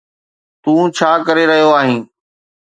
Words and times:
تون 0.61 0.81
ڇا 0.97 1.11
ڪري 1.27 1.43
رهيو 1.49 1.69
آهين؟ 1.79 2.01